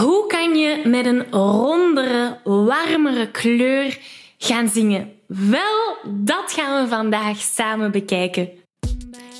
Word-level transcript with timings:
Hoe 0.00 0.26
kan 0.26 0.56
je 0.56 0.82
met 0.84 1.06
een 1.06 1.30
rondere, 1.30 2.38
warmere 2.44 3.30
kleur 3.30 3.98
gaan 4.38 4.68
zingen? 4.68 5.12
Wel, 5.26 5.96
dat 6.06 6.52
gaan 6.52 6.82
we 6.82 6.88
vandaag 6.88 7.38
samen 7.38 7.90
bekijken. 7.90 8.48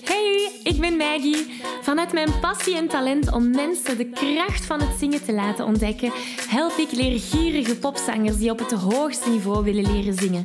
Hey, 0.05 0.51
ik 0.63 0.81
ben 0.81 0.97
Maggie. 0.97 1.61
Vanuit 1.83 2.13
mijn 2.13 2.41
passie 2.41 2.77
en 2.77 2.89
talent 2.89 3.33
om 3.33 3.51
mensen 3.51 3.97
de 3.97 4.11
kracht 4.11 4.65
van 4.65 4.81
het 4.81 4.99
zingen 4.99 5.25
te 5.25 5.33
laten 5.33 5.65
ontdekken, 5.65 6.13
help 6.49 6.77
ik 6.77 6.93
leergierige 6.93 7.79
popzangers 7.79 8.37
die 8.37 8.51
op 8.51 8.59
het 8.59 8.73
hoogste 8.73 9.31
niveau 9.31 9.65
willen 9.65 9.93
leren 9.93 10.15
zingen. 10.15 10.45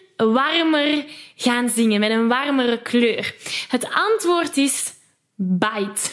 warmer 0.25 1.05
gaan 1.35 1.69
zingen, 1.69 1.99
met 1.99 2.11
een 2.11 2.27
warmere 2.27 2.81
kleur? 2.81 3.35
Het 3.67 3.87
antwoord 3.93 4.57
is 4.57 4.93
bite. 5.35 6.09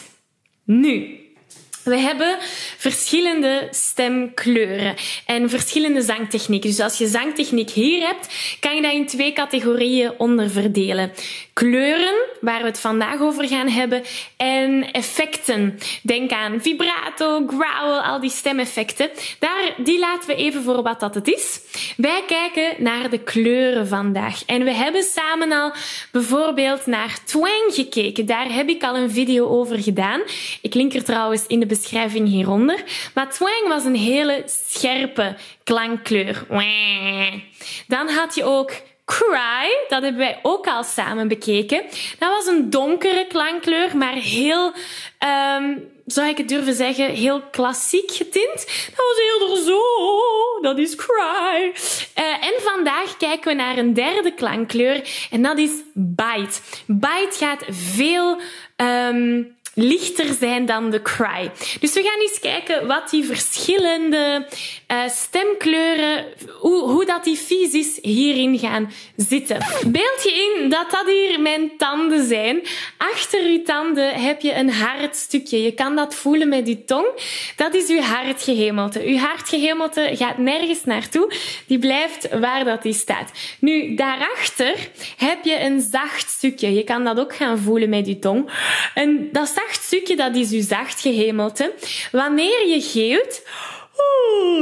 Nu, 0.63 1.19
we 1.83 1.97
hebben 1.97 2.37
verschillende 2.77 3.67
stemkleuren 3.71 4.95
en 5.25 5.49
verschillende 5.49 6.01
zangtechnieken. 6.01 6.69
Dus 6.69 6.79
als 6.79 6.97
je 6.97 7.07
zangtechniek 7.07 7.69
hier 7.69 8.07
hebt, 8.07 8.57
kan 8.59 8.75
je 8.75 8.81
dat 8.81 8.93
in 8.93 9.07
twee 9.07 9.33
categorieën 9.33 10.11
onderverdelen. 10.17 11.11
Kleuren, 11.53 12.15
waar 12.41 12.61
we 12.61 12.67
het 12.67 12.79
vandaag 12.79 13.19
over 13.19 13.47
gaan 13.47 13.67
hebben, 13.67 14.03
en 14.37 14.91
effecten. 14.91 15.79
Denk 16.03 16.31
aan 16.31 16.61
vibrato, 16.61 17.45
growl, 17.47 17.99
al 17.99 18.19
die 18.19 18.29
stemeffecten. 18.29 19.09
Daar, 19.39 19.73
die 19.77 19.99
laten 19.99 20.27
we 20.27 20.35
even 20.35 20.63
voor 20.63 20.81
wat 20.81 20.99
dat 20.99 21.15
het 21.15 21.27
is. 21.27 21.59
Wij 21.99 22.23
kijken 22.27 22.83
naar 22.83 23.09
de 23.09 23.17
kleuren 23.17 23.87
vandaag. 23.87 24.45
En 24.45 24.63
we 24.63 24.71
hebben 24.71 25.03
samen 25.03 25.51
al 25.51 25.71
bijvoorbeeld 26.11 26.85
naar 26.85 27.19
twang 27.23 27.63
gekeken. 27.67 28.25
Daar 28.25 28.53
heb 28.53 28.69
ik 28.69 28.83
al 28.83 28.95
een 28.95 29.11
video 29.11 29.47
over 29.47 29.79
gedaan. 29.79 30.21
Ik 30.61 30.73
link 30.73 30.93
er 30.93 31.03
trouwens 31.03 31.47
in 31.47 31.59
de 31.59 31.65
beschrijving 31.65 32.27
hieronder. 32.27 32.83
Maar 33.13 33.29
twang 33.29 33.67
was 33.67 33.85
een 33.85 33.95
hele 33.95 34.43
scherpe 34.45 35.35
klankkleur. 35.63 36.45
Dan 37.87 38.09
had 38.09 38.35
je 38.35 38.43
ook 38.43 38.71
Cry, 39.17 39.85
dat 39.87 40.01
hebben 40.01 40.17
wij 40.17 40.39
ook 40.41 40.67
al 40.67 40.83
samen 40.83 41.27
bekeken. 41.27 41.83
Dat 42.19 42.29
was 42.29 42.45
een 42.45 42.69
donkere 42.69 43.25
klankkleur, 43.27 43.97
maar 43.97 44.13
heel, 44.13 44.73
um, 45.25 45.91
zou 46.05 46.27
ik 46.27 46.37
het 46.37 46.47
durven 46.47 46.73
zeggen, 46.73 47.05
heel 47.05 47.41
klassiek 47.51 48.11
getint. 48.11 48.65
Dat 48.95 49.05
was 49.07 49.17
heel 49.17 49.55
zo, 49.55 49.81
dat 50.61 50.77
is 50.77 50.95
Cry. 50.95 51.73
Uh, 52.19 52.45
en 52.45 52.53
vandaag 52.57 53.17
kijken 53.17 53.49
we 53.49 53.63
naar 53.63 53.77
een 53.77 53.93
derde 53.93 54.33
klankkleur 54.33 55.27
en 55.31 55.41
dat 55.41 55.57
is 55.57 55.71
Bite. 55.93 56.59
Bite 56.85 57.35
gaat 57.37 57.63
veel... 57.69 58.39
Um, 58.75 59.57
lichter 59.81 60.33
zijn 60.39 60.65
dan 60.65 60.89
de 60.89 61.01
cry. 61.01 61.51
Dus 61.79 61.93
we 61.93 62.01
gaan 62.03 62.19
eens 62.21 62.39
kijken 62.39 62.87
wat 62.87 63.09
die 63.09 63.25
verschillende 63.25 64.47
uh, 64.91 64.97
stemkleuren, 65.07 66.25
hoe, 66.59 66.81
hoe 66.81 67.05
dat 67.05 67.23
die 67.23 67.37
fysisch 67.37 67.99
hierin 68.01 68.59
gaan 68.59 68.91
zitten. 69.15 69.57
Beeld 69.87 70.23
je 70.23 70.59
in 70.61 70.69
dat 70.69 70.91
dat 70.91 71.05
hier 71.05 71.39
mijn 71.39 71.71
tanden 71.77 72.27
zijn. 72.27 72.61
Achter 72.97 73.43
uw 73.43 73.63
tanden 73.63 74.13
heb 74.13 74.41
je 74.41 74.55
een 74.55 74.71
hard 74.71 75.15
stukje. 75.15 75.61
Je 75.61 75.71
kan 75.71 75.95
dat 75.95 76.15
voelen 76.15 76.49
met 76.49 76.67
je 76.67 76.85
tong. 76.85 77.07
Dat 77.55 77.73
is 77.73 77.89
uw 77.89 78.01
hartgehemelte. 78.01 79.01
Uw 79.05 79.17
hartgehemelte 79.17 80.09
gaat 80.13 80.37
nergens 80.37 80.83
naartoe. 80.83 81.33
Die 81.67 81.79
blijft 81.79 82.39
waar 82.39 82.63
dat 82.63 82.81
die 82.83 82.93
staat. 82.93 83.31
Nu, 83.59 83.95
daarachter 83.95 84.89
heb 85.17 85.43
je 85.43 85.59
een 85.59 85.81
zacht 85.81 86.29
stukje. 86.29 86.73
Je 86.73 86.83
kan 86.83 87.03
dat 87.03 87.19
ook 87.19 87.35
gaan 87.35 87.57
voelen 87.57 87.89
met 87.89 88.07
je 88.07 88.19
tong. 88.19 88.51
En 88.93 89.29
dat 89.31 89.47
zacht 89.47 89.68
dat 90.15 90.35
is 90.35 90.49
je 90.49 90.61
zacht 90.61 91.01
gehemelte. 91.01 91.73
Wanneer 92.11 92.67
je 92.67 92.81
geeuwt, 92.81 93.41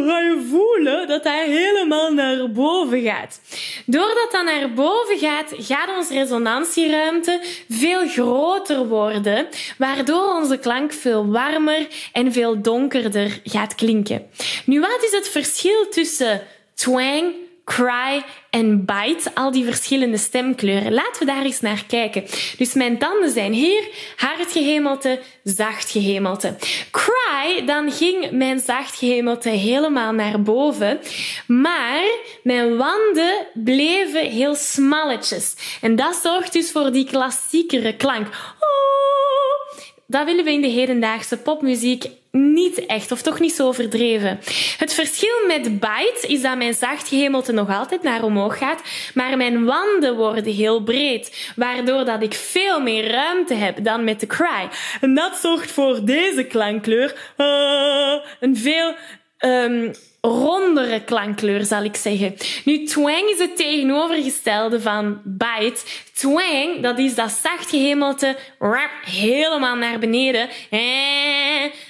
ga 0.07 0.19
je 0.19 0.47
voelen 0.49 1.07
dat 1.07 1.23
hij 1.23 1.49
helemaal 1.49 2.13
naar 2.13 2.51
boven 2.51 3.01
gaat. 3.01 3.39
Doordat 3.85 4.31
dat 4.31 4.43
naar 4.43 4.73
boven 4.73 5.17
gaat, 5.17 5.53
gaat 5.57 5.97
onze 5.97 6.13
resonantieruimte 6.13 7.41
veel 7.69 8.07
groter 8.07 8.87
worden, 8.87 9.47
waardoor 9.77 10.33
onze 10.33 10.57
klank 10.57 10.93
veel 10.93 11.27
warmer 11.27 11.87
en 12.11 12.31
veel 12.31 12.61
donkerder 12.61 13.39
gaat 13.43 13.75
klinken. 13.75 14.27
Nu, 14.65 14.79
wat 14.79 15.03
is 15.03 15.11
het 15.11 15.29
verschil 15.29 15.89
tussen 15.89 16.41
twang, 16.73 17.33
cry 17.67 18.23
en 18.49 18.85
bite, 18.85 19.31
al 19.33 19.51
die 19.51 19.65
verschillende 19.65 20.17
stemkleuren. 20.17 20.93
Laten 20.93 21.19
we 21.19 21.25
daar 21.25 21.43
eens 21.43 21.61
naar 21.61 21.83
kijken. 21.87 22.23
Dus 22.57 22.73
mijn 22.73 22.97
tanden 22.97 23.29
zijn 23.31 23.53
hier, 23.53 23.87
hard 24.15 24.51
gehemelte, 24.51 25.19
zacht 25.43 25.91
gehemelte. 25.91 26.55
Cry, 26.91 27.65
dan 27.65 27.91
ging 27.91 28.31
mijn 28.31 28.59
zacht 28.59 28.95
gehemelte 28.95 29.49
helemaal 29.49 30.11
naar 30.11 30.41
boven, 30.41 30.99
maar 31.47 32.03
mijn 32.43 32.77
wanden 32.77 33.45
bleven 33.53 34.25
heel 34.25 34.55
smalletjes. 34.55 35.55
En 35.81 35.95
dat 35.95 36.19
zorgt 36.23 36.53
dus 36.53 36.71
voor 36.71 36.91
die 36.91 37.05
klassiekere 37.05 37.95
klank. 37.95 38.27
Dat 40.09 40.25
willen 40.25 40.45
we 40.45 40.51
in 40.51 40.61
de 40.61 40.67
hedendaagse 40.67 41.37
popmuziek 41.37 42.05
niet 42.31 42.85
echt, 42.85 43.11
of 43.11 43.21
toch 43.21 43.39
niet 43.39 43.53
zo 43.53 43.67
overdreven. 43.67 44.39
Het 44.77 44.93
verschil 44.93 45.45
met 45.47 45.79
bite 45.79 46.25
is 46.27 46.41
dat 46.41 46.57
mijn 46.57 46.73
zachtgehemelte 46.73 47.51
nog 47.51 47.69
altijd 47.69 48.03
naar 48.03 48.23
omhoog 48.23 48.57
gaat, 48.57 48.81
maar 49.13 49.37
mijn 49.37 49.65
wanden 49.65 50.15
worden 50.15 50.53
heel 50.53 50.83
breed, 50.83 51.51
waardoor 51.55 52.05
dat 52.05 52.21
ik 52.21 52.33
veel 52.33 52.81
meer 52.81 53.11
ruimte 53.11 53.53
heb 53.53 53.83
dan 53.83 54.03
met 54.03 54.19
de 54.19 54.27
cry. 54.27 54.69
En 55.01 55.13
dat 55.13 55.35
zorgt 55.35 55.71
voor 55.71 56.05
deze 56.05 56.43
klankkleur, 56.43 57.33
uh, 57.37 58.13
een 58.39 58.57
veel 58.57 58.95
um, 59.39 59.91
rondere 60.21 61.03
klankkleur, 61.03 61.65
zal 61.65 61.83
ik 61.83 61.95
zeggen. 61.95 62.35
Nu, 62.65 62.83
twang 62.83 63.29
is 63.29 63.39
het 63.39 63.55
tegenovergestelde 63.55 64.81
van 64.81 65.21
bite. 65.23 65.81
Twang, 66.13 66.81
dat 66.81 66.99
is 66.99 67.15
dat 67.15 67.31
zacht 67.31 67.69
gehemelte, 67.69 68.35
rap, 68.59 68.91
helemaal 69.05 69.75
naar 69.75 69.99
beneden, 69.99 70.49
eh, 70.69 70.79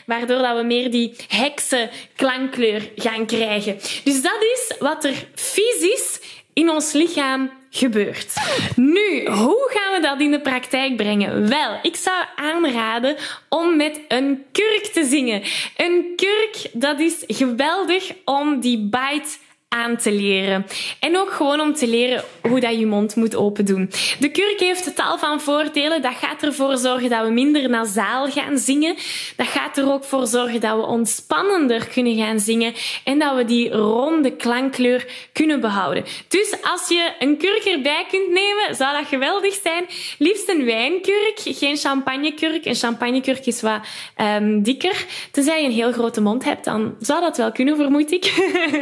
waardoor 0.06 0.38
dat 0.38 0.58
we 0.58 0.64
meer 0.64 0.92
die 0.92 1.16
heksen 1.28 1.90
klankkleur 2.16 2.90
gaan 2.96 3.26
krijgen. 3.26 3.78
Dus 4.04 4.22
dat 4.22 4.42
is 4.42 4.76
wat 4.80 5.04
er 5.04 5.26
fysisch 5.36 6.20
in 6.54 6.70
ons 6.70 6.92
lichaam 6.92 7.52
gebeurt. 7.70 8.34
Nu, 8.76 9.28
hoe 9.30 9.70
gaan 9.74 9.87
dat 10.10 10.22
in 10.22 10.32
de 10.32 10.40
praktijk 10.40 10.96
brengen? 10.96 11.50
Wel, 11.50 11.80
ik 11.82 11.96
zou 11.96 12.26
aanraden 12.36 13.16
om 13.50 13.76
met 13.76 14.00
een 14.08 14.46
kurk 14.52 14.90
te 14.94 15.04
zingen. 15.04 15.42
Een 15.78 16.14
kurk, 16.16 16.70
dat 16.74 17.00
is 17.00 17.24
geweldig 17.28 18.14
om 18.26 18.60
die 18.60 18.90
bite 18.90 19.38
aan 19.70 19.98
te 19.98 20.12
leren. 20.12 20.66
En 21.00 21.18
ook 21.18 21.32
gewoon 21.32 21.60
om 21.60 21.74
te 21.74 21.88
leren 21.88 22.24
hoe 22.42 22.60
dat 22.60 22.80
je 22.80 22.86
mond 22.86 23.16
moet 23.16 23.36
open 23.36 23.66
doen. 23.66 23.92
De 24.20 24.30
kurk 24.30 24.60
heeft 24.60 24.96
tal 24.96 25.18
van 25.18 25.42
voordelen. 25.42 26.02
Dat 26.02 26.14
gaat 26.16 26.44
ervoor 26.44 26.78
zorgen 26.78 27.10
dat 27.10 27.26
we 27.26 27.32
minder 27.32 27.70
nasaal 27.70 28.30
gaan 28.30 28.58
zingen. 28.58 28.96
Dat 29.36 29.48
gaat 29.48 29.78
er 29.78 29.92
ook 29.92 30.04
voor 30.04 30.28
zorgen 30.28 30.62
dat 30.62 30.76
we 30.76 30.86
ontspannender 30.86 31.88
kunnen 31.88 32.16
gaan 32.16 32.40
zingen 32.40 32.74
en 33.04 33.20
dat 33.20 33.36
we 33.36 33.46
die 33.46 33.72
ronde 33.72 34.36
klankkleur 34.36 35.08
kunnen 35.34 35.62
behouden. 35.62 36.04
Dus 36.28 36.56
als 36.62 36.88
je 36.88 37.12
een 37.20 37.38
kurk 37.38 37.64
erbij 37.64 38.06
kunt 38.10 38.30
nemen, 38.30 38.76
zou 38.76 38.98
dat 38.98 39.08
geweldig 39.08 39.60
zijn. 39.64 39.86
Liefst 40.18 40.50
een 40.50 40.66
wijnkurk, 40.66 41.40
geen 41.44 41.78
champagnekurk. 41.78 42.66
Een 42.66 42.76
champagnekurk 42.76 43.46
is 43.46 43.62
wat 43.62 43.80
um, 44.22 44.64
dikker. 44.64 45.06
Tenzij 45.32 45.62
je 45.62 45.68
een 45.68 45.74
heel 45.74 45.92
grote 45.92 46.22
mond 46.22 46.44
hebt, 46.44 46.64
dan 46.64 46.96
zou 47.00 47.22
dat 47.22 47.38
wel 47.38 47.52
kunnen, 47.52 47.76
vermoed 47.76 48.12
ik. 48.12 48.34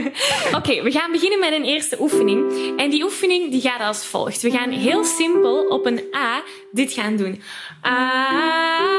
Oké, 0.58 0.75
we 0.84 0.92
gaan 0.92 1.12
beginnen 1.12 1.40
met 1.40 1.52
een 1.52 1.64
eerste 1.64 1.98
oefening. 2.00 2.54
En 2.78 2.90
die 2.90 3.04
oefening 3.04 3.52
die 3.52 3.62
gaat 3.62 3.80
als 3.80 4.06
volgt. 4.06 4.42
We 4.42 4.52
gaan 4.52 4.70
heel 4.70 5.04
simpel 5.04 5.68
op 5.68 5.86
een 5.86 6.04
A 6.16 6.44
dit 6.72 6.94
gaan 6.94 7.16
doen. 7.16 7.42
A. 7.86 8.94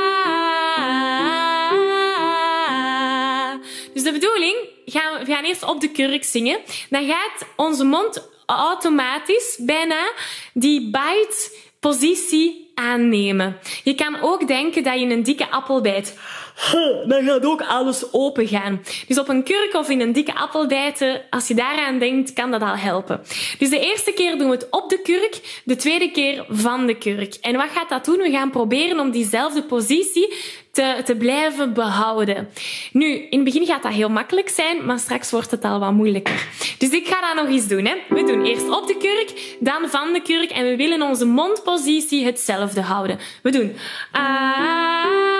Dus 3.95 4.03
de 4.03 4.13
bedoeling, 4.13 4.57
gaan 4.85 5.19
we, 5.19 5.33
gaan 5.33 5.45
eerst 5.45 5.63
op 5.63 5.81
de 5.81 5.91
kurk 5.91 6.25
zingen. 6.25 6.59
Dan 6.91 7.07
gaat 7.07 7.47
onze 7.57 7.85
mond 7.85 8.29
automatisch 8.47 9.59
bijna 9.61 10.13
die 10.53 10.91
bite 10.91 11.51
positie 11.81 12.71
aannemen. 12.75 13.59
Je 13.85 13.95
kan 13.95 14.21
ook 14.21 14.47
denken 14.47 14.83
dat 14.83 15.01
je 15.01 15.07
een 15.07 15.23
dikke 15.23 15.51
appel 15.51 15.81
bijt 15.81 16.19
dan 17.11 17.25
gaat 17.25 17.45
ook 17.45 17.63
alles 17.63 18.13
open 18.13 18.49
gaan. 18.49 18.83
Dus 19.09 19.19
op 19.19 19.29
een 19.29 19.43
kurk 19.43 19.75
of 19.75 19.89
in 19.89 20.01
een 20.01 20.13
dikke 20.13 20.35
appel 20.35 20.67
bijten, 20.67 21.23
als 21.31 21.49
je 21.49 21.55
daaraan 21.55 21.99
denkt, 21.99 22.33
kan 22.33 22.51
dat 22.51 22.63
al 22.63 22.77
helpen. 22.77 23.21
Dus 23.59 23.71
de 23.71 23.81
eerste 23.81 24.13
keer 24.13 24.39
doen 24.39 24.49
we 24.49 24.55
het 24.55 24.67
op 24.71 24.91
de 24.91 25.01
kurk, 25.03 25.61
de 25.65 25.77
tweede 25.77 26.11
keer 26.11 26.45
van 26.49 26.87
de 26.87 26.95
kurk. 26.95 27.35
En 27.35 27.57
wat 27.57 27.71
gaat 27.75 27.89
dat 27.89 28.05
doen? 28.05 28.19
We 28.19 28.31
gaan 28.31 28.51
proberen 28.51 29.01
om 29.01 29.11
diezelfde 29.11 29.63
positie 29.63 30.35
te, 30.71 31.01
te 31.05 31.17
blijven 31.17 31.73
behouden. 31.73 32.49
Nu, 32.93 33.07
in 33.07 33.39
het 33.39 33.45
begin 33.45 33.67
gaat 33.67 33.83
dat 33.83 33.93
heel 33.93 34.09
makkelijk 34.09 34.49
zijn, 34.49 34.85
maar 34.85 34.99
straks 34.99 35.31
wordt 35.31 35.51
het 35.51 35.65
al 35.65 35.79
wat 35.79 35.93
moeilijker. 35.93 36.49
Dus 36.79 36.91
ik 36.91 37.07
ga 37.07 37.21
dat 37.21 37.45
nog 37.45 37.55
eens 37.55 37.69
doen. 37.69 37.85
Hè. 37.85 37.95
We 38.09 38.25
doen 38.25 38.45
eerst 38.45 38.69
op 38.69 38.87
de 38.87 38.97
kurk, 38.97 39.57
dan 39.61 39.89
van 39.89 40.13
de 40.13 40.23
kurk 40.23 40.51
en 40.51 40.65
we 40.65 40.77
willen 40.77 41.03
onze 41.03 41.27
mondpositie 41.27 42.25
hetzelfde 42.25 42.81
houden. 42.81 43.19
We 43.43 43.51
doen... 43.51 43.77
Ah, 44.13 45.36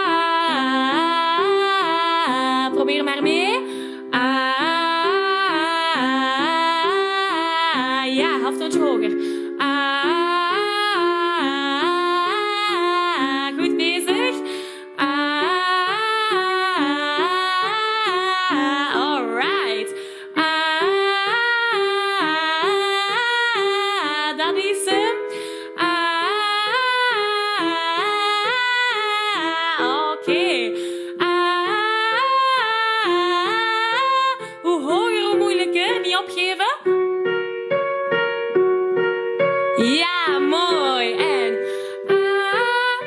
Probeer 3.05 3.56
Mooi. 40.33 41.13
En... 41.13 41.59
Ah. 42.09 43.01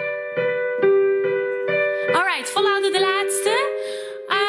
Alright, 2.16 2.50
volhouden 2.50 2.92
de 2.92 3.00
laatste. 3.00 3.78
Ah. 4.28 4.48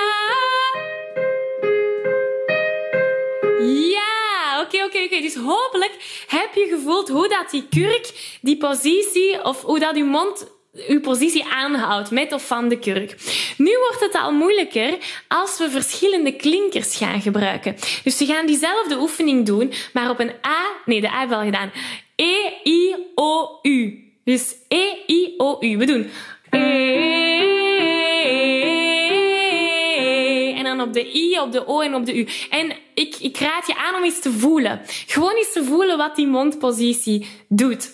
Ja, 3.90 4.60
oké, 4.60 4.84
oké, 4.84 4.98
oké. 5.04 5.20
Dus 5.20 5.34
hopelijk 5.34 6.24
heb 6.26 6.54
je 6.54 6.66
gevoeld 6.70 7.08
hoe 7.08 7.28
dat 7.28 7.50
die 7.50 7.66
kurk, 7.70 8.38
die 8.40 8.56
positie, 8.56 9.44
of 9.44 9.62
hoe 9.62 9.78
dat 9.78 9.96
je 9.96 10.04
mond 10.04 10.58
uw 10.88 11.00
positie 11.00 11.44
aanhoudt 11.44 12.10
met 12.10 12.32
of 12.32 12.46
van 12.46 12.68
de 12.68 12.78
kurk. 12.78 13.16
Nu 13.56 13.76
wordt 13.78 14.00
het 14.00 14.22
al 14.22 14.32
moeilijker 14.32 14.98
als 15.28 15.58
we 15.58 15.70
verschillende 15.70 16.36
klinkers 16.36 16.96
gaan 16.96 17.20
gebruiken. 17.20 17.76
Dus 18.04 18.18
we 18.18 18.26
gaan 18.26 18.46
diezelfde 18.46 18.98
oefening 18.98 19.46
doen, 19.46 19.72
maar 19.92 20.10
op 20.10 20.20
een 20.20 20.32
A, 20.46 20.66
nee, 20.84 21.00
de 21.00 21.12
A 21.12 21.28
wel 21.28 21.42
gedaan. 21.42 21.72
E, 21.72 21.78
I, 21.78 22.09
O, 23.14 23.58
U. 23.62 24.04
Dus 24.24 24.56
E, 24.68 24.82
I, 25.06 25.34
O, 25.36 25.56
U. 25.60 25.76
We 25.76 25.84
doen 25.84 26.10
E. 26.50 26.58
En 30.54 30.64
dan 30.64 30.80
op 30.80 30.92
de 30.92 31.14
I, 31.14 31.38
op 31.38 31.52
de 31.52 31.66
O 31.66 31.80
en 31.80 31.94
op 31.94 32.06
de 32.06 32.16
U. 32.16 32.28
En 32.50 32.72
ik, 32.94 33.16
ik 33.16 33.36
raad 33.36 33.66
je 33.66 33.76
aan 33.76 33.94
om 33.94 34.04
eens 34.04 34.20
te 34.20 34.32
voelen. 34.32 34.80
Gewoon 35.06 35.34
eens 35.36 35.52
te 35.52 35.64
voelen 35.64 35.96
wat 35.96 36.16
die 36.16 36.26
mondpositie 36.26 37.26
doet. 37.48 37.92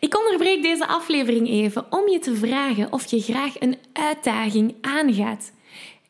Ik 0.00 0.18
onderbreek 0.18 0.62
deze 0.62 0.86
aflevering 0.86 1.48
even 1.48 1.86
om 1.90 2.08
je 2.08 2.18
te 2.18 2.34
vragen 2.34 2.92
of 2.92 3.10
je 3.10 3.20
graag 3.20 3.60
een 3.60 3.78
uitdaging 3.92 4.74
aangaat. 4.80 5.52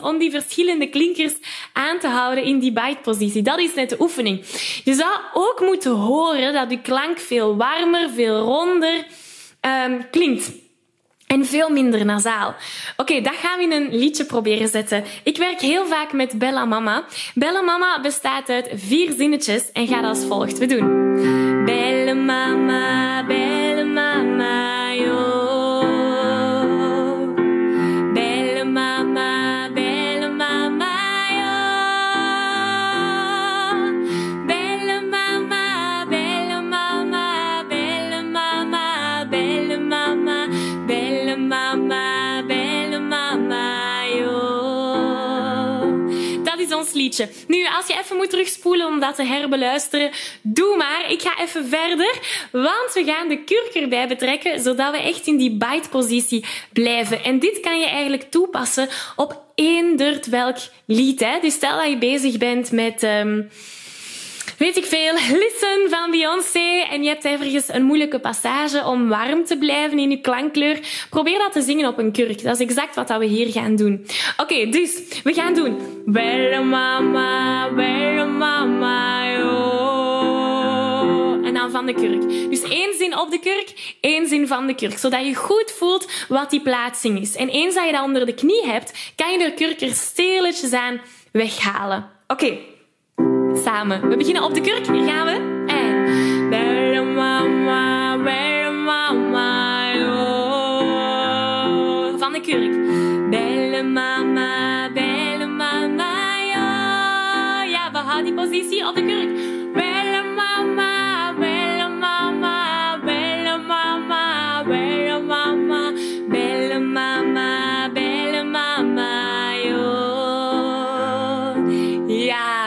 om 0.00 0.18
die 0.18 0.30
verschillende 0.30 0.86
klinkers 0.86 1.34
aan 1.72 1.98
te 1.98 2.08
houden 2.08 2.44
in 2.44 2.58
die 2.58 2.72
bite-positie. 2.72 3.42
Dat 3.42 3.58
is 3.58 3.74
net 3.74 3.88
de 3.88 4.00
oefening. 4.00 4.44
Je 4.84 4.94
zou 4.94 5.10
ook 5.32 5.60
moeten 5.60 5.92
horen 5.92 6.52
dat 6.52 6.70
je 6.70 6.80
klank 6.80 7.18
veel 7.18 7.56
warmer, 7.56 8.10
veel 8.10 8.38
ronder 8.38 9.06
um, 9.86 10.10
klinkt. 10.10 10.52
En 11.26 11.46
veel 11.46 11.70
minder 11.70 12.04
nasaal. 12.04 12.54
Oké, 12.96 13.20
dat 13.20 13.34
gaan 13.34 13.58
we 13.58 13.64
in 13.64 13.72
een 13.72 13.98
liedje 13.98 14.24
proberen 14.24 14.68
zetten. 14.68 15.04
Ik 15.22 15.36
werk 15.36 15.60
heel 15.60 15.86
vaak 15.86 16.12
met 16.12 16.38
Bella 16.38 16.64
Mama. 16.64 17.04
Bella 17.34 17.60
Mama 17.60 18.00
bestaat 18.00 18.48
uit 18.48 18.70
vier 18.74 19.12
zinnetjes 19.12 19.72
en 19.72 19.86
gaat 19.86 20.04
als 20.04 20.24
volgt. 20.24 20.58
We 20.58 20.66
doen. 20.66 21.64
Bella 21.64 22.14
Mama, 22.14 23.24
Bella 23.26 23.51
Nu, 47.46 47.66
als 47.76 47.86
je 47.86 47.98
even 48.02 48.16
moet 48.16 48.30
terugspoelen 48.30 48.86
om 48.86 49.00
dat 49.00 49.14
te 49.14 49.24
herbeluisteren, 49.24 50.10
doe 50.42 50.76
maar. 50.76 51.10
Ik 51.10 51.22
ga 51.22 51.38
even 51.38 51.68
verder, 51.68 52.18
want 52.52 52.92
we 52.94 53.04
gaan 53.04 53.28
de 53.28 53.44
kurk 53.44 53.74
erbij 53.74 54.08
betrekken, 54.08 54.60
zodat 54.60 54.90
we 54.90 54.98
echt 54.98 55.26
in 55.26 55.36
die 55.36 55.56
bite-positie 55.56 56.44
blijven. 56.72 57.24
En 57.24 57.38
dit 57.38 57.60
kan 57.60 57.80
je 57.80 57.86
eigenlijk 57.86 58.30
toepassen 58.30 58.88
op 59.16 59.40
eendert 59.54 60.26
welk 60.26 60.56
lied. 60.86 61.20
Hè? 61.20 61.38
Dus 61.40 61.54
stel 61.54 61.76
dat 61.76 61.88
je 61.88 61.98
bezig 61.98 62.38
bent 62.38 62.70
met... 62.70 63.02
Um, 63.02 63.50
weet 64.62 64.76
ik 64.76 64.84
veel, 64.84 65.14
Listen 65.38 65.90
van 65.90 66.10
Beyoncé 66.10 66.84
en 66.90 67.02
je 67.02 67.08
hebt 67.08 67.24
ergens 67.24 67.68
een 67.68 67.82
moeilijke 67.82 68.18
passage 68.18 68.84
om 68.84 69.08
warm 69.08 69.44
te 69.44 69.58
blijven 69.58 69.98
in 69.98 70.10
je 70.10 70.20
klankkleur, 70.20 70.78
probeer 71.10 71.38
dat 71.38 71.52
te 71.52 71.62
zingen 71.62 71.88
op 71.88 71.98
een 71.98 72.12
kurk. 72.12 72.42
Dat 72.42 72.60
is 72.60 72.66
exact 72.66 72.94
wat 72.94 73.08
we 73.08 73.24
hier 73.24 73.52
gaan 73.52 73.76
doen. 73.76 74.06
Oké, 74.36 74.68
dus 74.68 75.02
we 75.24 75.32
gaan 75.32 75.54
doen. 75.54 75.78
Belle 76.06 76.62
mama, 76.62 77.70
belle 77.72 78.24
mama, 78.24 79.30
yo. 79.30 79.72
En 81.44 81.54
dan 81.54 81.70
van 81.70 81.86
de 81.86 81.94
kurk. 81.94 82.50
Dus 82.50 82.62
één 82.62 82.94
zin 82.94 83.18
op 83.18 83.30
de 83.30 83.38
kurk, 83.38 83.96
één 84.00 84.26
zin 84.26 84.46
van 84.46 84.66
de 84.66 84.74
kurk. 84.74 84.98
Zodat 84.98 85.26
je 85.26 85.34
goed 85.34 85.72
voelt 85.76 86.10
wat 86.28 86.50
die 86.50 86.60
plaatsing 86.60 87.20
is. 87.20 87.36
En 87.36 87.48
eens 87.48 87.74
dat 87.74 87.86
je 87.86 87.92
dat 87.92 88.04
onder 88.04 88.26
de 88.26 88.34
knie 88.34 88.66
hebt, 88.66 89.12
kan 89.16 89.32
je 89.32 89.38
de 89.38 89.52
kurk 89.54 89.80
er 89.80 89.94
stilletjes 89.94 90.72
aan 90.72 91.00
weghalen. 91.32 92.10
Oké, 92.26 92.58
samen. 93.56 94.08
We 94.08 94.16
beginnen 94.16 94.42
op 94.44 94.54
de 94.54 94.60
kurk. 94.60 94.86
Hier 94.86 95.04
gaan 95.04 95.26
we. 95.26 95.64
En... 95.66 96.04
Belle 96.50 97.04
mama, 97.04 98.16
belle 98.16 98.70
mama, 98.70 99.92
oh. 100.04 100.92
Van 102.18 102.32
de 102.32 102.40
kurk. 102.40 102.72
Belle 103.30 103.82
mama, 103.82 104.90
belle 104.94 105.46
mama, 105.46 106.38
yo. 106.40 106.60
Ja, 107.70 107.90
we 107.92 107.98
houden 107.98 108.24
die 108.24 108.34
positie 108.34 108.88
op 108.88 108.94
de 108.94 109.04
kurk. 109.04 109.51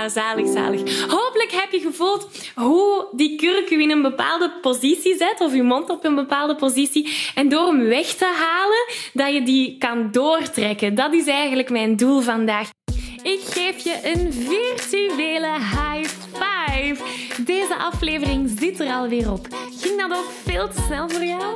Zalig, 0.09 0.47
zalig. 0.53 1.07
Hopelijk 1.07 1.51
heb 1.51 1.71
je 1.71 1.79
gevoeld 1.79 2.27
hoe 2.55 3.07
die 3.11 3.35
kurk 3.35 3.69
u 3.69 3.81
in 3.81 3.91
een 3.91 4.01
bepaalde 4.01 4.51
positie 4.61 5.17
zet, 5.17 5.41
of 5.41 5.53
uw 5.53 5.63
mond 5.63 5.89
op 5.89 6.05
een 6.05 6.15
bepaalde 6.15 6.55
positie. 6.55 7.17
En 7.35 7.49
door 7.49 7.67
hem 7.67 7.87
weg 7.87 8.07
te 8.07 8.25
halen, 8.25 8.85
dat 9.13 9.33
je 9.33 9.43
die 9.43 9.77
kan 9.77 10.11
doortrekken. 10.11 10.95
Dat 10.95 11.13
is 11.13 11.27
eigenlijk 11.27 11.69
mijn 11.69 11.95
doel 11.95 12.21
vandaag. 12.21 12.69
Ik 13.23 13.41
geef 13.43 13.83
je 13.83 13.99
een 14.03 14.33
virtuele 14.33 15.53
high 15.53 16.09
five. 16.33 17.03
Deze 17.41 17.75
aflevering 17.75 18.51
zit 18.59 18.79
er 18.79 18.93
alweer 18.93 19.31
op. 19.31 19.47
Ging 19.79 20.01
dat 20.01 20.17
ook 20.17 20.31
veel 20.43 20.67
te 20.67 20.81
snel 20.87 21.09
voor 21.09 21.25
jou? 21.25 21.55